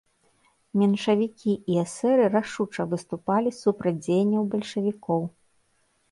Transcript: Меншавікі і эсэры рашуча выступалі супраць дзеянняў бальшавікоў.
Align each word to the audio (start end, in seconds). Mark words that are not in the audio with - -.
Меншавікі 0.83 1.53
і 1.73 1.75
эсэры 1.81 2.23
рашуча 2.35 2.85
выступалі 2.93 3.53
супраць 3.57 3.93
дзеянняў 4.05 4.43
бальшавікоў. 4.55 5.21